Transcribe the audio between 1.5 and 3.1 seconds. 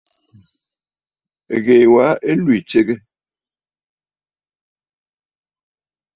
Ɨ́ɣèè wā ɨ́ í tʃégə́.